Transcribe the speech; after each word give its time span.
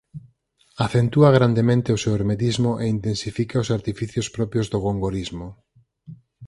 Acentúa 0.85 1.29
grandemente 1.37 1.89
o 1.95 2.01
seu 2.03 2.13
hermetismo 2.19 2.71
e 2.83 2.85
intensifica 2.95 3.61
os 3.63 3.69
artificios 3.77 4.27
propios 4.35 4.65
do 4.71 4.79
gongorismo. 4.85 5.47